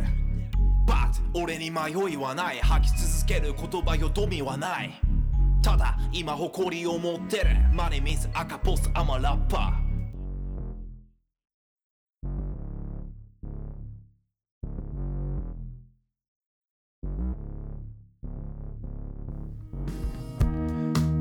[0.86, 2.60] But 俺に迷いはない。
[2.60, 4.92] 吐き続ける言葉よどみはない。
[5.62, 7.46] ただ今誇りを持ってる。
[7.74, 9.86] マネミス赤ポスアマラッパー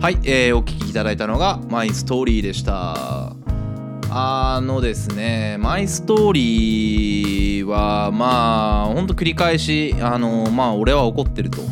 [0.04, 3.43] はい、えーお聞きいただいたのがマイストーリーでした。
[4.16, 11.62] あのですねマイストーリーはまあほんと繰り返しあのまあ俺は怒ってると、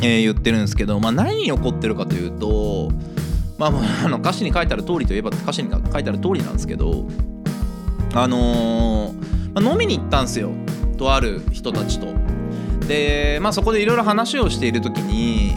[0.00, 2.92] えー言ってるんですけどまあ何に怒ってるかというと
[3.58, 7.04] まあの歌詞に書いてある通りといえば歌詞に書いてある通りなんですけど
[8.14, 10.52] あのーまあ飲みに行ったんですよ
[10.98, 12.06] とある人たちと。
[12.86, 15.56] でまあそこでいろいろ話をしている時に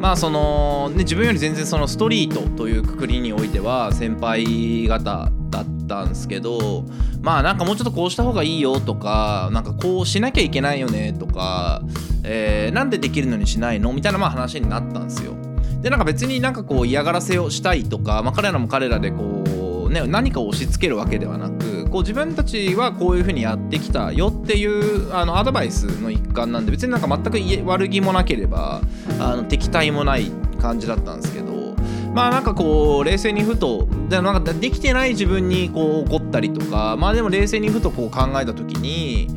[0.00, 6.84] まあその、ね、自分より全然そのストリートというくくりにおいては先輩方だったんですけど
[7.22, 11.82] まあなんかもうちょっとこうした方がいいよとかなんかこうしなきゃいけないよねとか、
[12.24, 13.92] えーなんでできるのにしないの？
[13.92, 15.34] みたいなまあ話になったんですよ。
[15.80, 21.65] でなんか別になんかこう嫌がらせをしたいとか、まあ、彼らも彼らでこう、ね、何かを押し付けるわけではなく
[21.96, 28.82] こう自分たちはこういうふうにやってきたよっていうあのアドバイスの一環なんで別になんか全く悪気もなければ
[29.18, 30.30] あの敵対もない
[30.60, 31.74] 感じだったんですけど
[32.12, 39.28] まあなんかこう冷静にふとでなんかできてない自分にこう怒ったりとかまあでも冷静にふとこう考えた時に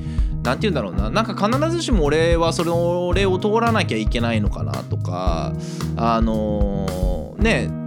[0.43, 5.53] なんて言うんだろうななんか必ずしも俺はそれを俺を通らなきゃいけないのかなとか
[5.95, 7.78] あのーね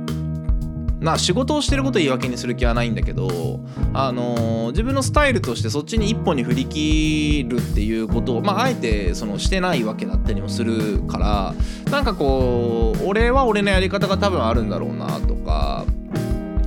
[1.03, 3.61] な仕事をしてることを言い訳にする気はないんだけど、
[3.93, 11.55] あのー自分のスタイルとしてそっちに一本に振り切るっていうことを、まあ、あえてそのしてないわけだったりもするから
[11.91, 15.85] なんかこう俺は俺のやり方が多分あるんだろうなとか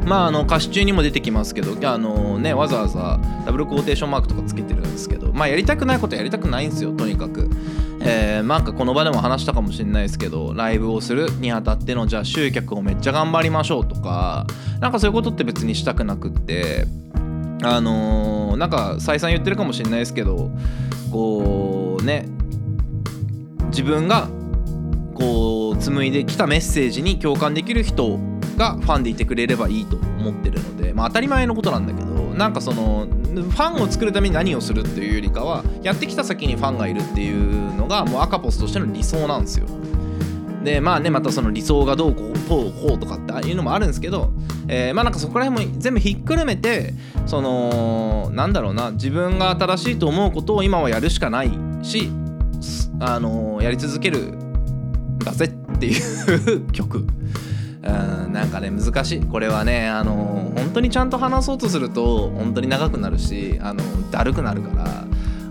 [0.06, 7.50] まああの歌詞中にも出てきますけどあのねわざわざダブルコーテーションマークとかつけてるんですけどまあやりたくないことやりたくないんですよとにかく。
[8.08, 14.46] えー、なんかこの場でも話したかもしれないですけどライブをするにあたってのじゃあ集客をめっちゃ頑張りましょうとか
[14.80, 16.86] なんかそういうことって別にしたくなくって
[17.64, 20.50] あのーなんか再三言ってるかもしれないですけど
[21.12, 22.28] こうね
[23.68, 24.30] 自分が
[25.14, 28.20] こう紡いできたメッセージに共感できる人
[28.58, 33.08] がファンでいてくれればいいと思ってるので、まあ、当たり前のことなんだけどなんかその
[33.44, 39.68] ファンを作るために何をするっていうよりかはやってきた先にファンがいるっていうのがもう赤ポスとしての理想なんですよ。
[40.64, 44.32] でまあねまたその理想がどうこうこうこうとかっていうのもあるんですけど、
[44.68, 46.94] えーまあなんかそこら辺も全部ひっくるめて
[47.28, 51.52] そのなんだろうな自分が正しいと思うことを今はやるしかない
[51.84, 52.10] し
[53.00, 54.34] あのやり続ける
[55.20, 57.06] だぜっていう曲。
[57.86, 59.22] うんなんかね難しい。
[59.22, 65.06] これはねあの本当にちゃんと話そうとすると本当に長くなるしあのだるくなるから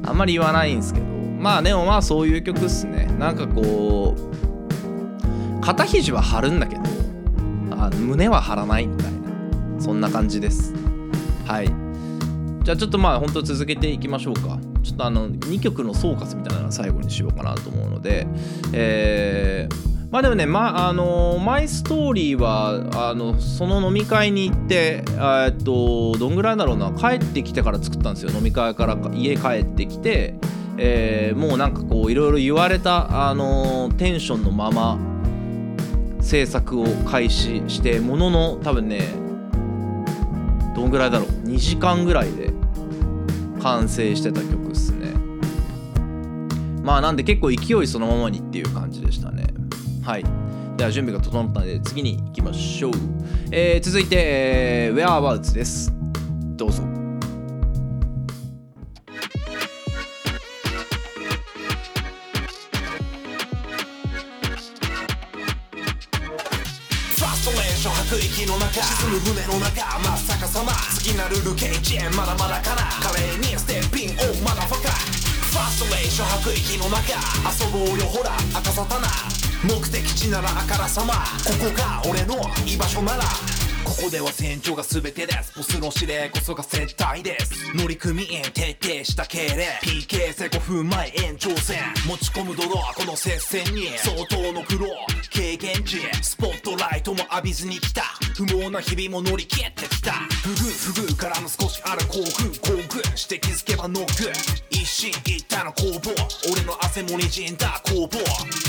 [0.04, 1.06] あんまり言わないんですけど。
[1.06, 3.04] まあでもまあそういう曲っすね。
[3.18, 6.82] なんかこう肩肘は張るんだけど
[7.72, 9.18] あ胸は張らないみたいな。
[9.78, 10.72] そんな感じです。
[11.44, 11.70] はい。
[12.64, 14.58] じゃあちょっとまあ本当続けていきましょうか。
[14.82, 18.26] ちょっとあの2曲の総括みたいなのを最後にしようかなと思うので
[18.72, 28.30] えーまあでもね、まあのマイストーリーはあのその飲み会に行ってえっとどんぐらいだろうな帰ってきてから作ったんですよ。
[28.30, 30.36] 飲み会から家帰ってきて、
[30.78, 35.00] えーもうなんかこういろいろ言われた、あのテンションのまま
[36.20, 39.00] 制作を開始してものの多分ね
[40.76, 41.28] どんぐらいだろう。
[41.28, 42.52] 2時間ぐらいで
[43.60, 45.12] 完成してた曲っすね。
[46.84, 49.43] まあなんで結構勢いそのままにっていう感じでしたね。
[50.04, 50.24] はい。
[50.76, 52.92] では準備が整ったので次に行きましょう、
[53.52, 55.92] えー続いて、えー、Whereabouts です。
[56.56, 56.82] どうぞ。
[56.82, 72.82] ファストレーション吐く息の中沈む船の中真っ逆さま次なるルケイチェンまだまだかな。
[73.00, 74.90] 華麗にステッピンオーまだファカ。
[74.90, 77.14] ファストレーション吐く息の中
[77.48, 78.32] 遊ぼうよほら。
[78.58, 79.08] 赤さたな。
[79.64, 81.14] 目的地ならあからさま。
[81.14, 82.36] ここが俺の
[82.66, 83.53] 居場所なら。
[83.96, 85.52] ここでは船長が全てです。
[85.56, 87.54] ボスの指令こそが接待です。
[87.76, 89.68] 乗組員徹底した敬礼。
[89.82, 91.78] PK 戦5分前延長戦。
[92.04, 93.86] 持ち込む泥この接戦に。
[93.96, 94.88] 相当の苦労
[95.30, 95.98] 経験値。
[96.22, 98.02] スポットライトも浴びずに来た。
[98.36, 100.12] 不毛な日々も乗り切ってきた。
[100.42, 104.30] 不遇不遇からの少しある興奮興奮して気づけばノック。
[104.70, 106.10] 一進一退の攻防。
[106.52, 108.18] 俺の汗もにじんだ攻防。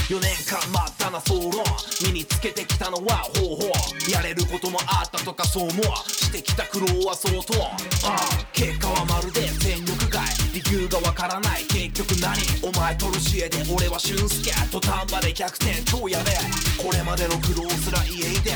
[0.07, 1.65] 4年間待ったな総論
[1.99, 3.63] 身につけてきたのは方法。
[4.11, 5.14] やれることもあった。
[5.23, 7.75] とかそう思うしてきた苦労は相当あ
[8.15, 10.21] あ結果はまるで戦力外
[10.53, 11.65] 理由がわからない。
[11.65, 16.35] 結局何お前トルシエで俺は俊介土壇場で逆転超やべえ。
[16.81, 18.51] これまでの苦労すら言えいて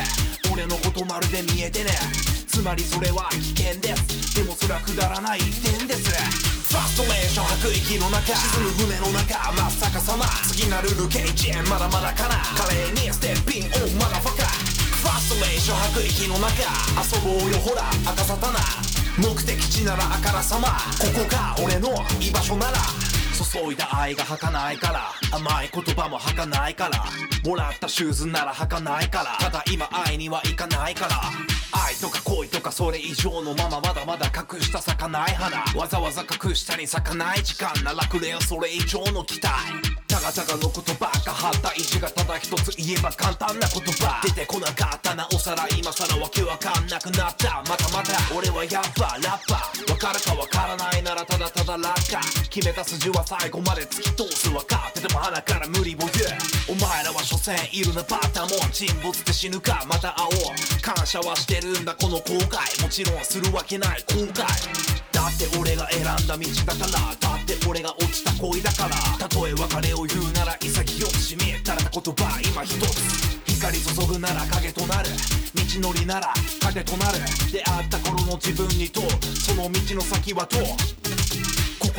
[0.51, 1.91] 俺のことまるで見えてね。
[2.47, 4.35] つまりそれは危険です。
[4.35, 6.09] でもそれはくだらない一点です
[6.69, 8.35] ファストレーション吐く息の中。
[8.35, 10.25] 沈む船の中真っ逆さま。
[10.47, 12.43] 次なるルケイチェンまだまだかな。
[12.55, 13.65] 華麗にステッピン。
[13.65, 14.48] オーまだファカ。
[14.99, 16.61] ファーストレーション吐く息の中
[16.99, 18.59] 遊ぼうよほら赤さたな
[19.17, 20.67] 目的地ならあからさま
[20.99, 21.89] ここが俺の
[22.19, 22.77] 居場所なら
[23.33, 27.05] 注いだ愛が儚いから甘い言葉も儚ないから
[27.45, 31.15] もらったシューズなら履かないからただ今愛にはいかないから
[31.71, 39.49] 愛とか恋とかそれ以上のまままだまだ隠した咲かない花わざわざ隠したに咲かない時間ならくれよそれ以上の期待
[40.19, 44.21] たがたがの言葉が張った意地がただ一つ言えば簡単な言葉。
[44.23, 47.63] 出てこなかったなおさら今さらわけわかんなくなった。
[47.67, 49.91] またまた俺はやっぱラッパー。
[49.91, 54.87] わかるかわからないならただただ落下決めた筋は最後まで突き通す分か。
[54.89, 56.09] ってても鼻から無理を言う。
[56.69, 59.85] お前らは所詮いるなバッタも沈没で死ぬか。
[59.87, 60.81] また会おう。
[60.81, 62.81] 感謝はしてるんだこの後悔。
[62.81, 64.98] もちろんするわけない後悔。
[65.19, 73.37] だって俺が選んだ道だからだって俺が落ちた恋だからたとえ別れを言うなら潔くしみったらた言葉今一つ。
[73.45, 75.09] 光注ぐなら影となる。
[75.53, 77.19] 道のりなら影となる。
[77.51, 79.01] 出会った頃の自分にと
[79.35, 80.55] その道の先はと。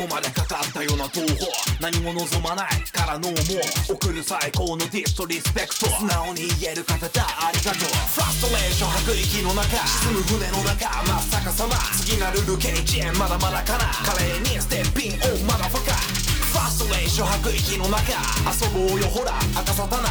[0.01, 1.45] ここまでかかったような東方
[1.77, 2.73] 何も望まない。
[2.89, 5.93] からのもう送る最高のディストリスペクト。
[5.93, 7.21] 素直に言える方だ。
[7.21, 7.93] ありがとう。
[8.09, 9.77] ファストレーション吐く息の中。
[9.77, 10.89] 沈む船の中。
[11.05, 13.93] 真っ逆さま次なるルケイチェンまだまだかな。
[13.93, 18.17] 華麗にステッピンオーまだファカファストレーション吐く息の中。
[18.49, 19.07] 遊ぼうよ。
[19.13, 19.37] ほら。
[19.53, 20.09] 赤さたな。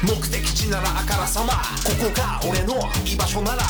[0.00, 1.60] 目的地ならあからさま。
[1.84, 3.60] ここが俺の居場所なら。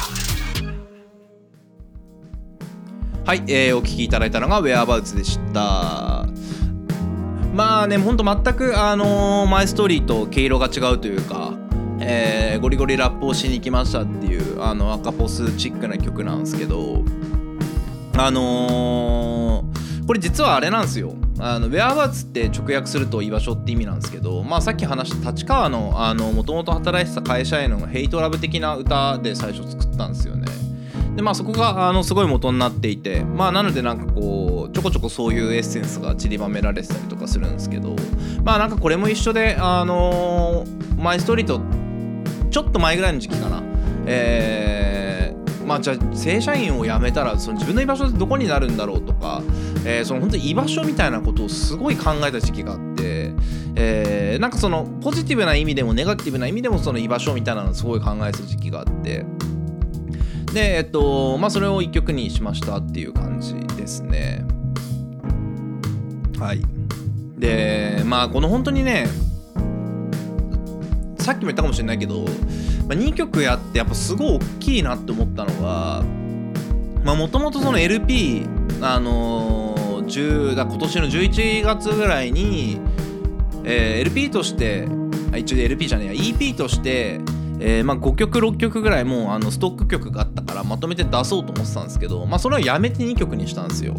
[3.27, 6.27] はい、えーお聞きいただいたのが Whereabouts でした。
[7.53, 11.55] まあねほんと全くあのーマイストーリーと毛色が違うというか、
[11.99, 17.03] えーゴリゴリラップをしに来ましたっていうあの赤ポスチックな曲なんですけど
[18.17, 21.15] あのーこれ実はあれなんですよ。
[21.41, 25.91] あの Whereabouts って直訳すると居場所って意味なんですけどまあさっき話した立川の
[26.33, 30.47] もともと働いてた会社へのヘイトラブ的な歌で最初作ったんですよね。
[31.17, 37.97] でまあそこがあのすごい元になっていてまあなのでなんかこうちょこちょこそういうエッセンスが散りばめられてたりとかするんですけど
[38.45, 41.61] まあなんかこれも一緒であのーマイストリーと
[42.51, 43.63] ちょっと前ぐらいの時期かな。
[44.07, 45.37] えー
[45.67, 49.43] まあじゃあ正社員を辞めたらその自分の居場所ってどこになるんだろうとか、
[49.85, 53.33] えーその本当に居場所みたいなことをすごい考えた時期があって、
[53.75, 59.25] えーなんかそのポジティブな意味でもネガティブな意味でもその居場所みたいなのをすごい考えてた時期があって
[60.57, 64.43] でえっとまあそれを一曲にしましたっていう感じですね。
[66.39, 66.63] はい。
[67.39, 69.07] でまあこの本当にね
[71.19, 72.29] さっきも言ったかもしれないけど、まあ、
[72.95, 76.03] 2曲やってやっぱすごい大きいなって思ったのが
[77.15, 78.47] もともとその LP
[78.81, 82.81] あのー、10だ今年の11月ぐらいに、
[83.65, 84.89] えー、LP として
[85.33, 87.21] あ一応 LP じゃねえや EP として
[87.59, 93.95] えー、まあ、5曲6曲ぐらいもうあのストック曲があったからまとめて出そうと思ってたんですけど、まあ、それはやめて2曲にしたんですよ。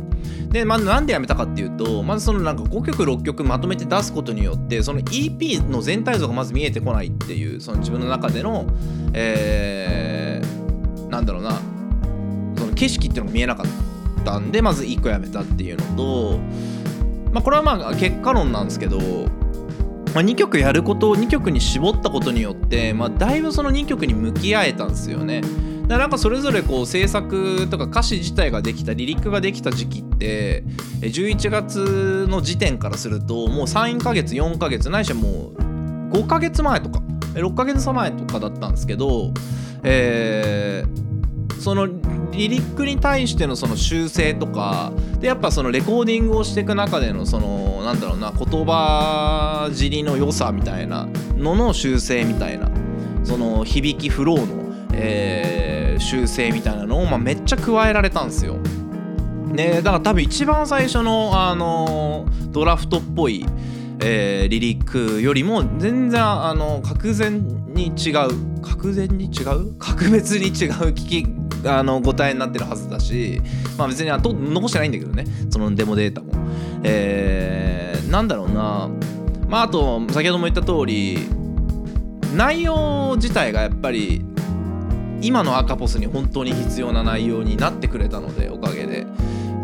[0.50, 8.66] で、まあ、なんでやめたかっていうとまずそのなんか5曲6曲まとめて出すことによってその EP の全体像がまず見えてこないっていうその自分の中での
[9.14, 11.60] えー、なんだろうな
[12.58, 16.38] その景色っていうのが見えなかったんでまず1個やめたっていうのと
[17.32, 19.00] まあこれはまあ結果論なんですけど
[20.18, 25.42] まあ、2曲やることを2曲に絞ったことによって、まあ、だいぶその2曲に向き合えたんですよね。
[25.42, 25.54] だか
[25.90, 30.64] らなんかそれぞれこう制作とか歌詞自体ができたリリックができた時期って
[31.02, 35.52] 11月の時点からするともう3ヶ月4ヶ月ないしはも
[36.10, 37.00] う5ヶ月前とか
[37.36, 39.32] 6ヶ月前とかだったんですけど、
[39.84, 41.88] えー、その
[42.38, 52.70] リリックに対してのその修正とかでやっぱそのレコーディングをしていく中でのそのなんだろうな言葉尻の良さみたいなのの修正みたいな
[53.24, 58.56] その響きフローの、えー、修正みたいなのを、まあ、めっちゃ加えられたんですよ。
[59.48, 63.46] ね、だから多分一番最初の、あのドラフトっぽい、
[64.00, 69.74] えー、リリックよりも全然あの格然に違う格然に違う？
[69.80, 70.54] 格別に違う
[70.92, 73.42] 聞きあの答えになってるはずだし、
[73.78, 75.26] まあ、別にあと残してないんだけどね。
[75.50, 76.34] そのデモデータも。
[76.84, 78.90] えー、なんだろうな。
[79.48, 81.20] まああと先ほども言った通り
[82.36, 84.22] 内容自体がやっぱり
[85.22, 89.08] 今の赤ポスに本当に必要な内容になってくれたのでおかげで。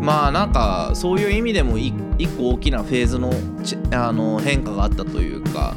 [0.00, 1.94] まあなんかそういう意味でも一
[2.36, 3.32] 個大きなフェーズの
[3.92, 5.74] あの変化があったというか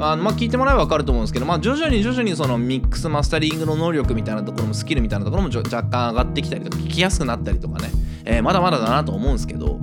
[0.00, 7.90] あまあ、聞いてもらえば分かると思うんですけど、まあ、徐々に徐々にそのミックスマスタリングの能力みたいなところもスキルみたいなところも若干上がってきたりとか聞きやすくなったりとかね、
[8.24, 9.78] えー、まだまだだなと思うんですけど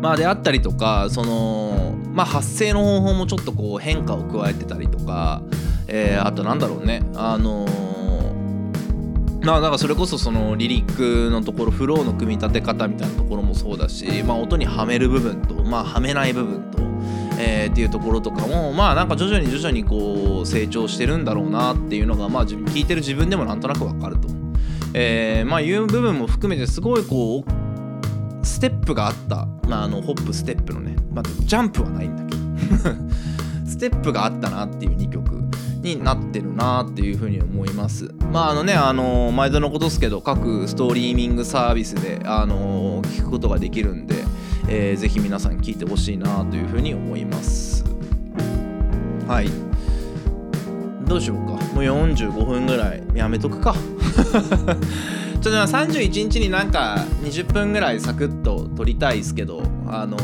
[0.00, 5.42] まあであったりとかそのまあ発声の方法もちょっとこう変化を加えてたりとか、
[5.88, 7.02] えー、あとなんだろうね。
[7.14, 16.75] あのー、まあだかそれこそそのリリックのところフローの組み立て方みたいなところもそうだし、まあ、音にはめる部分と、まあ、はめない部分と、
[17.38, 24.28] えー、っていうところとかもまあなんか徐々に徐々にこう成長してるんだろうなっていうのがまあ聞いてる自分でもなんとなくわかると、
[24.94, 32.36] えー、まあいう部分も含めてすごいこうステップがあった、まあ、あのホップステップのね、まあ、ジャンプはないんだけど。
[33.66, 35.42] ステップがあったなっていう2曲
[35.82, 38.10] になってるなっていうふうに思います。
[38.32, 44.24] まああのねあの毎度のことですけど各ストリーミングサービスであの聞くことができるんで
[44.68, 47.84] えー、ぜひ皆さん聞いてほしいなというふうに思います。
[49.26, 49.48] はい。
[51.06, 51.52] どうしようか。
[51.52, 53.74] もう45分ぐらいやめとくか。
[55.40, 60.16] ちょっと31日になんか20分ぐらいサクッと撮りたいですけどあの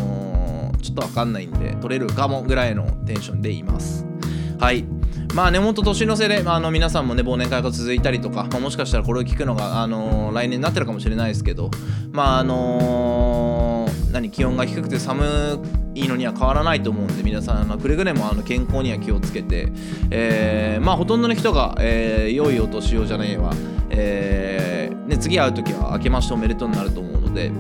[0.73, 4.05] ー、ちょっとわかんないんで撮れるかもぐらいのテンションでいます。
[4.59, 4.85] はい。
[5.35, 11.71] まあね、ほんと年の瀬で、まあ、あの皆さんもね、忘年会が続いたりとか、まあ、もしかしたらこれを聞くのが、あのー、来年になってるかもしれないですけど、
[12.11, 13.62] まあ、あのー、
[14.13, 15.59] 何、気温が低くて寒
[15.95, 19.73] いのには変わらないと思うんで、皆さん、あくれぐれもあの健康には気をつけて、
[20.11, 23.53] えー、まあ、ほとんどの人が、えー、良いお年をじゃねえわ、
[23.89, 27.51] えー、ね、次会う時は明けましておめでとうになると思うので、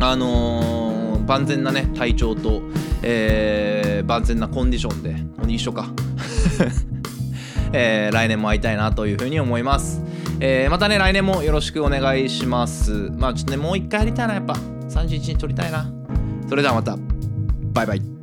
[0.00, 2.62] あのー、万全なね、体調と、
[3.02, 5.16] えー、万全なコンディションで、
[5.52, 5.88] 一緒か。
[7.72, 10.02] えー、来年も会いたいなというふうに思います。
[10.40, 13.10] えー、またね、来年もよろしくお願いします。
[13.16, 14.75] まあちょっとね、もう一回やりたいな、やっぱ。
[14.96, 15.90] 31日撮りたいな。
[16.48, 16.96] それではまた。
[17.74, 18.15] バイバイ。